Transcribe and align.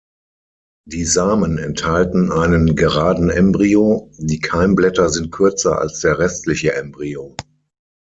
Die 0.87 1.05
Samen 1.05 1.59
enthalten 1.59 2.31
einen 2.31 2.75
geraden 2.75 3.29
Embryo, 3.29 4.09
die 4.17 4.39
Keimblätter 4.39 5.09
sind 5.09 5.31
kürzer 5.31 5.77
als 5.77 5.99
der 5.99 6.17
restliche 6.17 6.73
Embryo. 6.73 7.35